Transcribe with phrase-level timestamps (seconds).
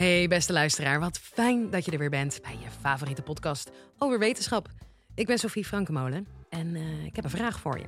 [0.00, 4.18] Hey beste luisteraar, wat fijn dat je er weer bent bij je favoriete podcast over
[4.18, 4.68] wetenschap.
[5.14, 7.84] Ik ben Sophie Frankemolen en uh, ik heb een vraag voor je.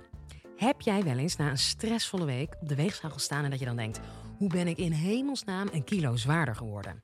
[0.57, 3.65] Heb jij wel eens na een stressvolle week op de weegschaal gestaan en dat je
[3.65, 4.01] dan denkt:
[4.39, 7.03] hoe ben ik in hemelsnaam een kilo zwaarder geworden?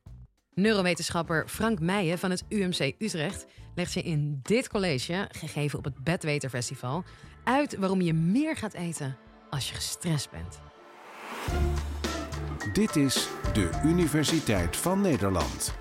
[0.55, 6.04] Neurowetenschapper Frank Meijen van het UMC Utrecht legt je in dit college, gegeven op het
[6.04, 7.04] Bedweter Festival,
[7.45, 9.16] uit waarom je meer gaat eten
[9.50, 10.61] als je gestrest bent.
[12.73, 15.74] Dit is de Universiteit van Nederland.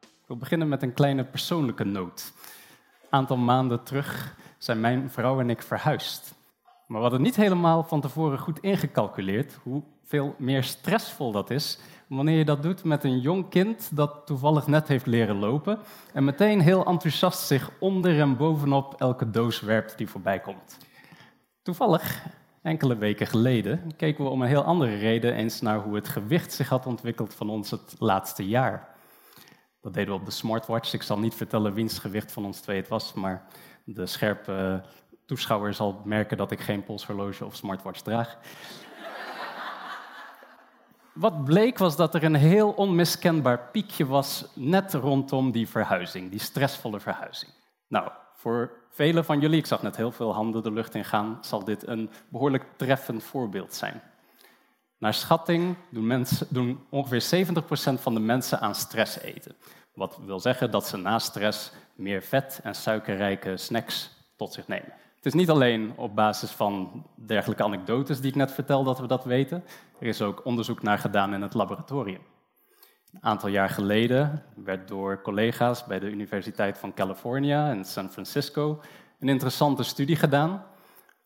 [0.00, 2.32] Ik wil beginnen met een kleine persoonlijke noot.
[3.02, 6.34] Een aantal maanden terug zijn mijn vrouw en ik verhuisd.
[6.86, 12.38] Maar we hadden niet helemaal van tevoren goed ingecalculeerd hoeveel meer stressvol dat is wanneer
[12.38, 15.78] je dat doet met een jong kind dat toevallig net heeft leren lopen
[16.12, 20.78] en meteen heel enthousiast zich onder en bovenop elke doos werpt die voorbij komt.
[21.62, 22.22] Toevallig
[22.64, 26.52] Enkele weken geleden keken we om een heel andere reden eens naar hoe het gewicht
[26.52, 28.88] zich had ontwikkeld van ons het laatste jaar.
[29.80, 30.92] Dat deden we op de smartwatch.
[30.92, 33.46] Ik zal niet vertellen wiens gewicht van ons twee het was, maar
[33.84, 34.84] de scherpe
[35.26, 38.38] toeschouwer zal merken dat ik geen polshorloge of smartwatch draag.
[41.12, 46.40] Wat bleek was dat er een heel onmiskenbaar piekje was net rondom die verhuizing, die
[46.40, 47.52] stressvolle verhuizing.
[47.88, 48.10] Nou,
[48.44, 51.64] voor velen van jullie, ik zag net heel veel handen de lucht in gaan, zal
[51.64, 54.02] dit een behoorlijk treffend voorbeeld zijn.
[54.98, 59.54] Naar schatting doen, mensen, doen ongeveer 70% van de mensen aan stress eten.
[59.94, 64.92] Wat wil zeggen dat ze na stress meer vet en suikerrijke snacks tot zich nemen.
[65.16, 69.06] Het is niet alleen op basis van dergelijke anekdotes die ik net vertel dat we
[69.06, 69.64] dat weten.
[69.98, 72.22] Er is ook onderzoek naar gedaan in het laboratorium.
[73.14, 78.80] Een aantal jaar geleden werd door collega's bij de Universiteit van California in San Francisco
[79.20, 80.64] een interessante studie gedaan.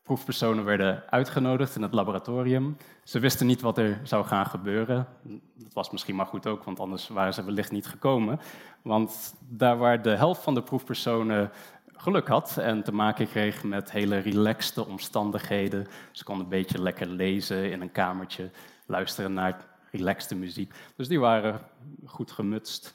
[0.03, 2.77] Proefpersonen werden uitgenodigd in het laboratorium.
[3.03, 5.07] Ze wisten niet wat er zou gaan gebeuren.
[5.55, 8.39] Dat was misschien maar goed ook, want anders waren ze wellicht niet gekomen.
[8.81, 11.51] Want daar waar de helft van de proefpersonen
[11.93, 15.87] geluk had en te maken kreeg met hele relaxte omstandigheden.
[16.11, 18.49] Ze konden een beetje lekker lezen in een kamertje,
[18.85, 20.73] luisteren naar relaxte muziek.
[20.95, 21.61] Dus die waren
[22.05, 22.93] goed gemutst.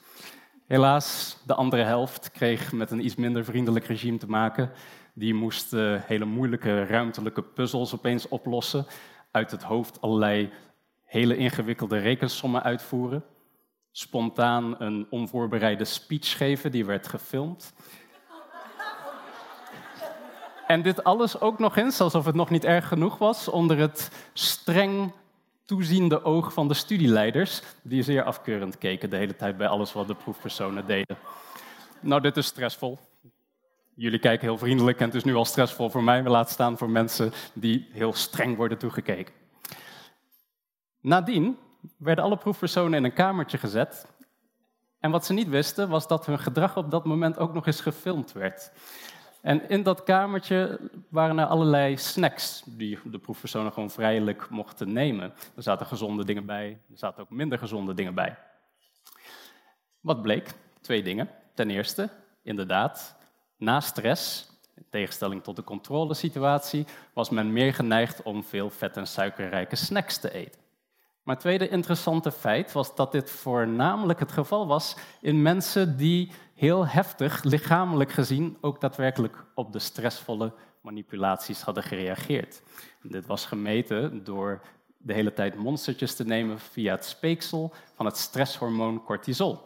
[0.67, 4.71] Helaas, de andere helft kreeg met een iets minder vriendelijk regime te maken.
[5.13, 8.85] Die moest hele moeilijke ruimtelijke puzzels opeens oplossen.
[9.31, 10.51] Uit het hoofd allerlei
[11.05, 13.23] hele ingewikkelde rekensommen uitvoeren.
[13.91, 17.73] Spontaan een onvoorbereide speech geven, die werd gefilmd.
[20.67, 24.11] En dit alles ook nog eens, alsof het nog niet erg genoeg was, onder het
[24.33, 25.13] streng
[25.65, 30.07] toeziende oog van de studieleiders, die zeer afkeurend keken de hele tijd bij alles wat
[30.07, 31.17] de proefpersonen deden.
[31.99, 32.99] Nou, dit is stressvol.
[33.95, 36.77] Jullie kijken heel vriendelijk en het is nu al stressvol voor mij, maar laat staan
[36.77, 39.33] voor mensen die heel streng worden toegekeken.
[41.01, 41.57] Nadien
[41.97, 44.07] werden alle proefpersonen in een kamertje gezet.
[44.99, 47.81] En wat ze niet wisten was dat hun gedrag op dat moment ook nog eens
[47.81, 48.71] gefilmd werd.
[49.45, 50.79] En in dat kamertje
[51.09, 55.33] waren er allerlei snacks die de proefpersonen gewoon vrijelijk mochten nemen.
[55.55, 58.37] Er zaten gezonde dingen bij, er zaten ook minder gezonde dingen bij.
[59.99, 60.53] Wat bleek?
[60.81, 61.29] Twee dingen.
[61.53, 62.09] Ten eerste,
[62.43, 63.15] inderdaad,
[63.57, 69.07] na stress, in tegenstelling tot de controlesituatie, was men meer geneigd om veel vet- en
[69.07, 70.61] suikerrijke snacks te eten.
[71.25, 76.31] Maar het tweede interessante feit was dat dit voornamelijk het geval was in mensen die
[76.53, 82.61] heel heftig, lichamelijk gezien, ook daadwerkelijk op de stressvolle manipulaties hadden gereageerd.
[83.01, 84.61] dit was gemeten door
[84.97, 89.61] de hele tijd monstertjes te nemen via het speeksel van het stresshormoon cortisol.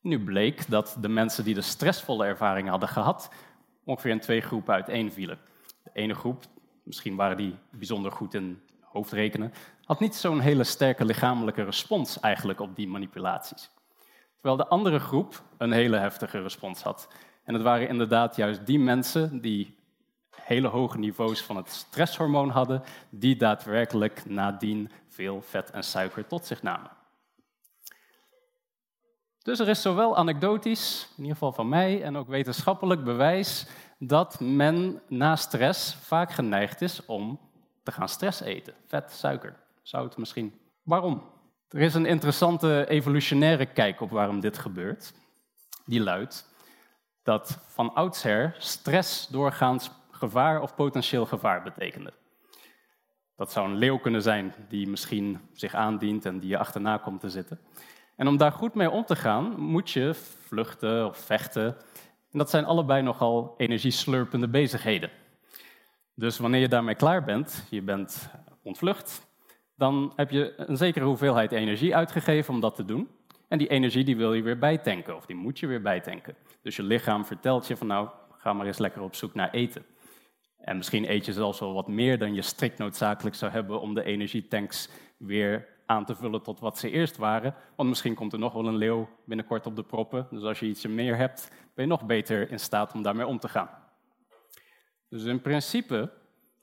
[0.00, 3.30] Nu bleek dat de mensen die de stressvolle ervaring hadden gehad,
[3.84, 5.38] ongeveer in twee groepen uiteenvielen.
[5.82, 6.44] De ene groep,
[6.82, 8.62] misschien waren die bijzonder goed in
[8.94, 9.52] hoofdrekenen,
[9.84, 13.70] had niet zo'n hele sterke lichamelijke respons eigenlijk op die manipulaties.
[14.34, 17.08] Terwijl de andere groep een hele heftige respons had.
[17.44, 19.76] En het waren inderdaad juist die mensen die
[20.40, 26.46] hele hoge niveaus van het stresshormoon hadden, die daadwerkelijk nadien veel vet en suiker tot
[26.46, 26.90] zich namen.
[29.42, 33.66] Dus er is zowel anekdotisch, in ieder geval van mij, en ook wetenschappelijk bewijs
[33.98, 37.40] dat men na stress vaak geneigd is om
[37.84, 38.74] te gaan stress eten.
[38.86, 40.60] Vet, suiker, zout misschien.
[40.82, 41.22] Waarom?
[41.68, 45.12] Er is een interessante evolutionaire kijk op waarom dit gebeurt.
[45.86, 46.48] Die luidt
[47.22, 52.12] dat van oudsher stress doorgaans gevaar of potentieel gevaar betekende.
[53.36, 57.20] Dat zou een leeuw kunnen zijn die misschien zich aandient en die je achterna komt
[57.20, 57.60] te zitten.
[58.16, 61.66] En om daar goed mee om te gaan, moet je vluchten of vechten.
[62.32, 65.10] En dat zijn allebei nogal energieslurpende bezigheden.
[66.14, 68.30] Dus wanneer je daarmee klaar bent, je bent
[68.62, 69.28] ontvlucht,
[69.76, 73.08] dan heb je een zekere hoeveelheid energie uitgegeven om dat te doen.
[73.48, 76.36] En die energie die wil je weer bijtanken, of die moet je weer bijtanken.
[76.62, 79.84] Dus je lichaam vertelt je van nou, ga maar eens lekker op zoek naar eten.
[80.58, 83.94] En misschien eet je zelfs wel wat meer dan je strikt noodzakelijk zou hebben om
[83.94, 87.54] de energietanks weer aan te vullen tot wat ze eerst waren.
[87.76, 90.26] Want misschien komt er nog wel een leeuw binnenkort op de proppen.
[90.30, 93.38] Dus als je ietsje meer hebt, ben je nog beter in staat om daarmee om
[93.38, 93.83] te gaan.
[95.14, 96.10] Dus in principe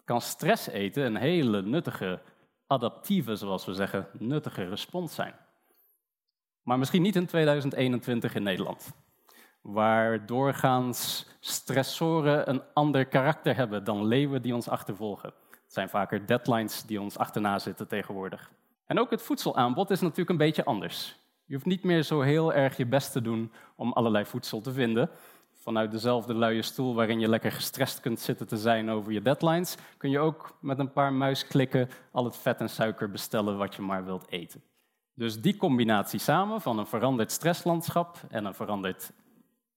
[0.05, 2.19] kan stress eten een hele nuttige,
[2.67, 5.33] adaptieve, zoals we zeggen, nuttige respons zijn.
[6.61, 8.91] Maar misschien niet in 2021 in Nederland,
[9.61, 15.33] waar doorgaans stressoren een ander karakter hebben dan leeuwen die ons achtervolgen.
[15.49, 18.51] Het zijn vaker deadlines die ons achterna zitten tegenwoordig.
[18.85, 21.19] En ook het voedselaanbod is natuurlijk een beetje anders.
[21.45, 24.71] Je hoeft niet meer zo heel erg je best te doen om allerlei voedsel te
[24.71, 25.09] vinden.
[25.61, 29.77] Vanuit dezelfde luie stoel waarin je lekker gestrest kunt zitten te zijn over je deadlines,
[29.97, 33.81] kun je ook met een paar muisklikken al het vet en suiker bestellen wat je
[33.81, 34.63] maar wilt eten.
[35.13, 39.11] Dus die combinatie samen van een veranderd stresslandschap en een veranderd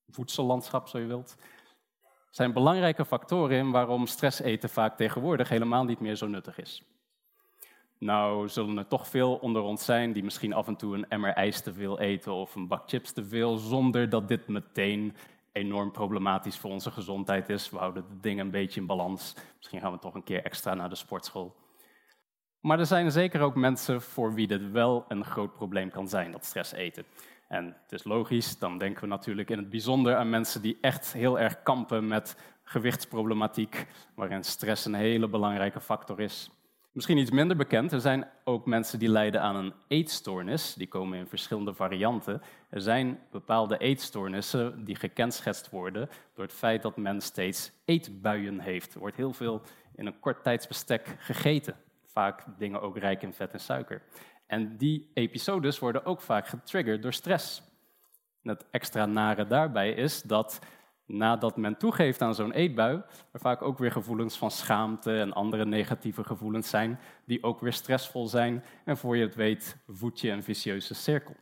[0.08, 1.36] voedsellandschap, zo je wilt,
[2.31, 6.82] zijn belangrijke factoren in waarom stress eten vaak tegenwoordig helemaal niet meer zo nuttig is.
[7.98, 11.32] Nou zullen er toch veel onder ons zijn die misschien af en toe een emmer
[11.32, 15.16] ijs te veel eten of een bak chips te veel, zonder dat dit meteen
[15.55, 17.71] enorm problematisch voor onze gezondheid is.
[17.71, 19.35] We houden de dingen een beetje in balans.
[19.56, 21.56] Misschien gaan we toch een keer extra naar de sportschool.
[22.61, 26.31] Maar er zijn zeker ook mensen voor wie dit wel een groot probleem kan zijn,
[26.33, 27.05] dat stress eten.
[27.49, 31.12] En het is logisch, dan denken we natuurlijk in het bijzonder aan mensen die echt
[31.12, 36.51] heel erg kampen met gewichtsproblematiek, waarin stress een hele belangrijke factor is.
[36.94, 40.75] Misschien iets minder bekend, er zijn ook mensen die lijden aan een eetstoornis.
[40.75, 42.43] Die komen in verschillende varianten.
[42.70, 48.94] Er zijn bepaalde eetstoornissen die gekenschetst worden door het feit dat men steeds eetbuien heeft.
[48.94, 49.62] Er wordt heel veel
[49.94, 51.76] in een kort tijdsbestek gegeten.
[52.06, 54.02] Vaak dingen ook rijk in vet en suiker.
[54.46, 57.62] En die episodes worden ook vaak getriggerd door stress.
[58.43, 60.61] Het extra nare daarbij is dat
[61.06, 63.03] nadat men toegeeft aan zo'n eetbui,
[63.33, 67.73] er vaak ook weer gevoelens van schaamte en andere negatieve gevoelens zijn, die ook weer
[67.73, 68.65] stressvol zijn.
[68.85, 71.35] En voor je het weet, voed je een vicieuze cirkel.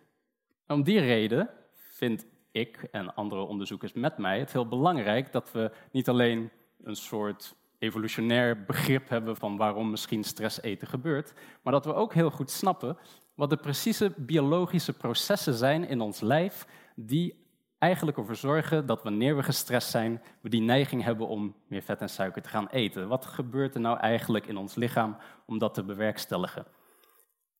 [0.67, 5.70] Om die reden vind ik en andere onderzoekers met mij het heel belangrijk dat we
[5.91, 6.50] niet alleen
[6.82, 11.32] een soort evolutionair begrip hebben van waarom misschien stress eten gebeurt,
[11.62, 12.97] maar dat we ook heel goed snappen
[13.35, 17.41] wat de precieze biologische processen zijn in ons lijf die
[17.82, 22.00] eigenlijk ervoor zorgen dat wanneer we gestrest zijn, we die neiging hebben om meer vet
[22.00, 23.08] en suiker te gaan eten.
[23.08, 26.67] Wat gebeurt er nou eigenlijk in ons lichaam om dat te bewerkstelligen?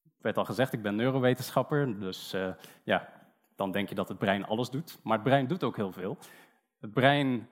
[0.05, 2.53] Ik werd al gezegd, ik ben neurowetenschapper, dus uh,
[2.85, 3.09] ja,
[3.57, 4.99] dan denk je dat het brein alles doet.
[5.03, 6.19] Maar het brein doet ook heel veel.
[6.81, 7.49] Het brein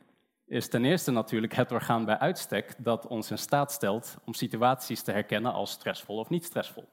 [0.47, 5.03] is ten eerste natuurlijk het orgaan bij uitstek dat ons in staat stelt om situaties
[5.03, 6.89] te herkennen als stressvol of niet stressvol.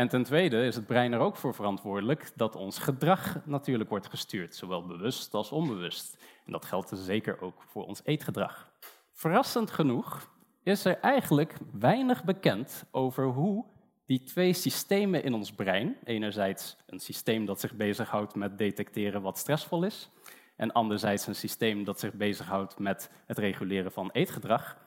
[0.00, 4.06] En ten tweede is het brein er ook voor verantwoordelijk dat ons gedrag natuurlijk wordt
[4.06, 6.16] gestuurd, zowel bewust als onbewust.
[6.46, 8.72] En dat geldt dus zeker ook voor ons eetgedrag.
[9.12, 10.30] Verrassend genoeg
[10.62, 13.64] is er eigenlijk weinig bekend over hoe
[14.06, 19.38] die twee systemen in ons brein, enerzijds een systeem dat zich bezighoudt met detecteren wat
[19.38, 20.10] stressvol is,
[20.56, 24.78] en anderzijds een systeem dat zich bezighoudt met het reguleren van eetgedrag,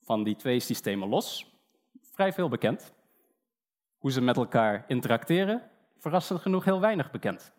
[0.00, 1.52] van die twee systemen los,
[2.12, 2.93] vrij veel bekend.
[4.04, 5.62] Hoe ze met elkaar interacteren,
[5.98, 7.52] verrassend genoeg heel weinig bekend.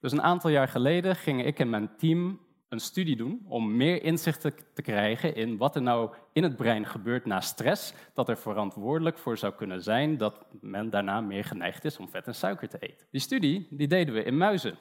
[0.00, 4.02] Dus een aantal jaar geleden gingen ik en mijn team een studie doen om meer
[4.02, 4.40] inzicht
[4.74, 9.18] te krijgen in wat er nou in het brein gebeurt na stress, dat er verantwoordelijk
[9.18, 12.78] voor zou kunnen zijn dat men daarna meer geneigd is om vet en suiker te
[12.78, 13.06] eten.
[13.10, 14.78] Die studie die deden we in muizen.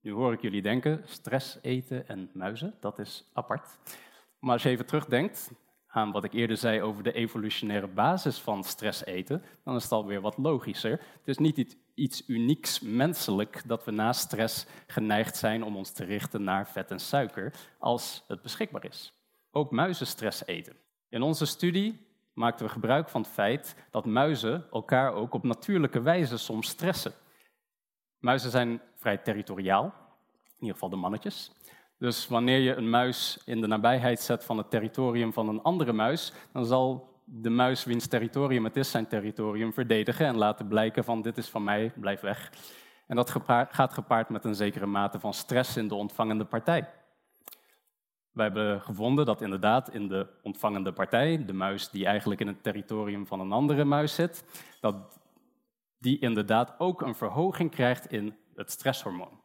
[0.00, 3.78] Nu hoor ik jullie denken, stress eten en muizen, dat is apart.
[4.38, 5.52] Maar als je even terugdenkt,
[5.90, 9.92] aan wat ik eerder zei over de evolutionaire basis van stress eten, dan is het
[9.92, 10.90] alweer wat logischer.
[10.90, 16.04] Het is niet iets unieks menselijk dat we na stress geneigd zijn om ons te
[16.04, 19.12] richten naar vet en suiker als het beschikbaar is.
[19.50, 20.76] Ook muizen stress eten.
[21.08, 26.00] In onze studie maakten we gebruik van het feit dat muizen elkaar ook op natuurlijke
[26.00, 27.12] wijze soms stressen.
[28.18, 29.84] Muizen zijn vrij territoriaal,
[30.44, 31.52] in ieder geval de mannetjes.
[32.00, 35.92] Dus wanneer je een muis in de nabijheid zet van het territorium van een andere
[35.92, 41.04] muis, dan zal de muis wiens territorium het is, zijn territorium verdedigen en laten blijken
[41.04, 42.52] van dit is van mij, blijf weg.
[43.06, 43.30] En dat
[43.70, 46.88] gaat gepaard met een zekere mate van stress in de ontvangende partij.
[48.30, 52.62] Wij hebben gevonden dat inderdaad in de ontvangende partij, de muis die eigenlijk in het
[52.62, 54.44] territorium van een andere muis zit,
[54.80, 55.20] dat
[55.98, 59.39] die inderdaad ook een verhoging krijgt in het stresshormoon.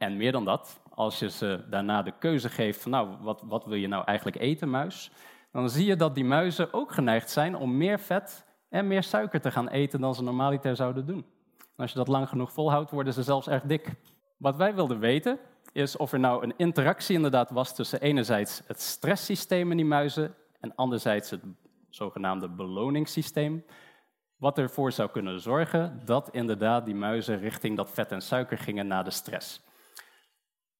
[0.00, 3.64] En meer dan dat, als je ze daarna de keuze geeft van nou, wat, wat
[3.64, 5.10] wil je nou eigenlijk eten, muis?
[5.52, 9.40] dan zie je dat die muizen ook geneigd zijn om meer vet en meer suiker
[9.40, 11.24] te gaan eten dan ze normaliter zouden doen.
[11.58, 13.94] En als je dat lang genoeg volhoudt, worden ze zelfs erg dik.
[14.36, 15.38] Wat wij wilden weten
[15.72, 20.34] is of er nou een interactie inderdaad was tussen enerzijds het stresssysteem in die muizen
[20.60, 21.42] en anderzijds het
[21.88, 23.64] zogenaamde beloningssysteem.
[24.36, 28.86] Wat ervoor zou kunnen zorgen dat inderdaad die muizen richting dat vet en suiker gingen
[28.86, 29.68] na de stress.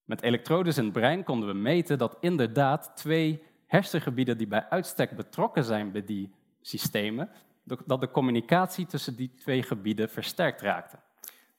[0.05, 5.15] Met elektrodes in het brein konden we meten dat inderdaad twee hersengebieden die bij uitstek
[5.15, 7.29] betrokken zijn bij die systemen,
[7.63, 10.97] dat de communicatie tussen die twee gebieden versterkt raakte.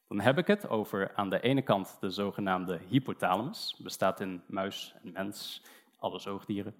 [0.08, 4.94] Dan heb ik het over aan de ene kant de zogenaamde hypothalamus, bestaat in muis
[5.02, 5.62] en mens,
[5.98, 6.74] alle zoogdieren.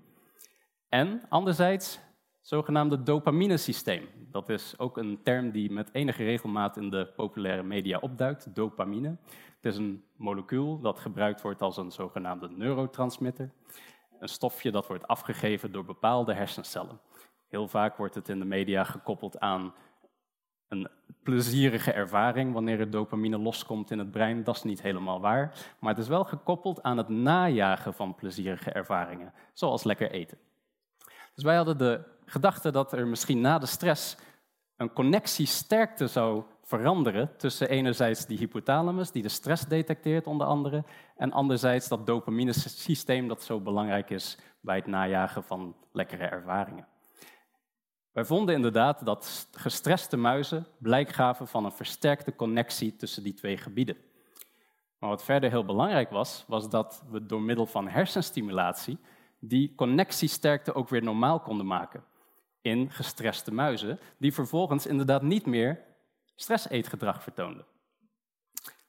[0.89, 1.99] En anderzijds
[2.43, 4.09] zogenaamde dopaminesysteem.
[4.31, 9.17] Dat is ook een term die met enige regelmaat in de populaire media opduikt, dopamine.
[9.57, 13.53] Het is een molecuul dat gebruikt wordt als een zogenaamde neurotransmitter.
[14.19, 17.01] Een stofje dat wordt afgegeven door bepaalde hersencellen.
[17.49, 19.75] Heel vaak wordt het in de media gekoppeld aan
[20.69, 20.89] een
[21.23, 24.45] plezierige ervaring wanneer er dopamine loskomt in het brein.
[24.45, 25.75] Dat is niet helemaal waar.
[25.79, 30.39] Maar het is wel gekoppeld aan het najagen van plezierige ervaringen, zoals lekker eten.
[31.35, 34.17] Dus wij hadden de gedachte dat er misschien na de stress
[34.77, 40.85] een connectiesterkte zou veranderen tussen enerzijds die hypothalamus, die de stress detecteert onder andere,
[41.17, 46.87] en anderzijds dat dopamine-systeem dat zo belangrijk is bij het najagen van lekkere ervaringen.
[48.13, 53.57] Wij vonden inderdaad dat gestreste muizen blijk gaven van een versterkte connectie tussen die twee
[53.57, 53.97] gebieden.
[54.99, 58.99] Maar wat verder heel belangrijk was, was dat we door middel van hersenstimulatie
[59.45, 62.05] die connectiesterkte ook weer normaal konden maken
[62.61, 65.81] in gestreste muizen, die vervolgens inderdaad niet meer
[66.35, 67.65] stresseetgedrag vertoonden.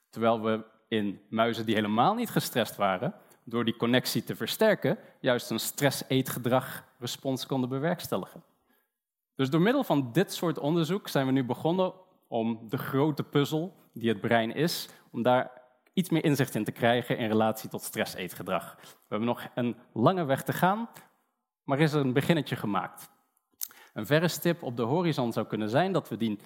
[0.10, 5.50] Terwijl we in muizen die helemaal niet gestrest waren, door die connectie te versterken, juist
[5.50, 8.44] een stress-eetgedrag respons konden bewerkstelligen.
[9.36, 11.94] Dus door middel van dit soort onderzoek zijn we nu begonnen
[12.28, 15.63] om de grote puzzel die het brein is, om daar
[15.94, 18.76] iets meer inzicht in te krijgen in relatie tot stress-eetgedrag.
[18.82, 20.90] We hebben nog een lange weg te gaan,
[21.64, 23.12] maar is er een beginnetje gemaakt.
[23.94, 26.40] Een verre stip op de horizon zou kunnen zijn dat we die,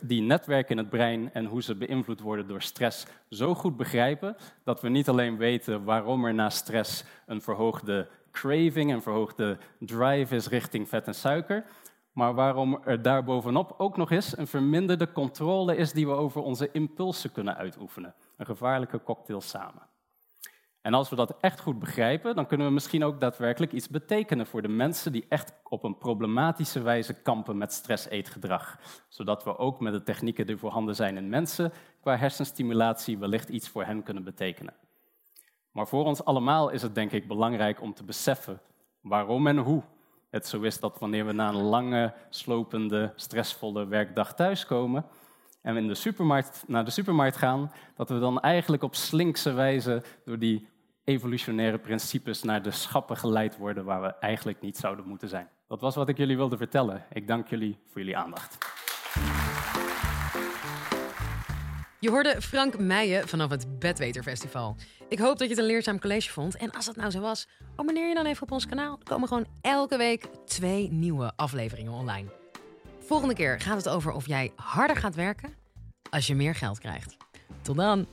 [0.00, 4.36] die netwerken in het brein en hoe ze beïnvloed worden door stress zo goed begrijpen
[4.64, 10.34] dat we niet alleen weten waarom er na stress een verhoogde craving, een verhoogde drive
[10.34, 11.64] is richting vet en suiker,
[12.12, 16.70] maar waarom er daarbovenop ook nog eens een verminderde controle is die we over onze
[16.72, 18.14] impulsen kunnen uitoefenen.
[18.38, 19.82] Een gevaarlijke cocktail samen.
[20.80, 24.46] En als we dat echt goed begrijpen, dan kunnen we misschien ook daadwerkelijk iets betekenen
[24.46, 28.78] voor de mensen die echt op een problematische wijze kampen met stress-eetgedrag.
[29.08, 33.68] Zodat we ook met de technieken die voorhanden zijn in mensen qua hersenstimulatie wellicht iets
[33.68, 34.74] voor hen kunnen betekenen.
[35.70, 38.60] Maar voor ons allemaal is het denk ik belangrijk om te beseffen
[39.00, 39.82] waarom en hoe
[40.30, 45.04] het zo is dat wanneer we na een lange, slopende, stressvolle werkdag thuiskomen
[45.62, 49.52] en we in de supermarkt, naar de supermarkt gaan, dat we dan eigenlijk op slinkse
[49.52, 50.68] wijze door die
[51.04, 55.48] evolutionaire principes naar de schappen geleid worden waar we eigenlijk niet zouden moeten zijn.
[55.68, 57.04] Dat was wat ik jullie wilde vertellen.
[57.12, 58.58] Ik dank jullie voor jullie aandacht.
[62.00, 64.76] Je hoorde Frank Meijen vanaf het Bedweter Festival.
[65.08, 66.56] Ik hoop dat je het een leerzaam college vond.
[66.56, 68.96] En als dat nou zo was, abonneer je dan even op ons kanaal.
[68.98, 72.37] Er komen gewoon elke week twee nieuwe afleveringen online.
[73.08, 75.54] Volgende keer gaat het over of jij harder gaat werken
[76.10, 77.16] als je meer geld krijgt.
[77.62, 78.06] Tot dan!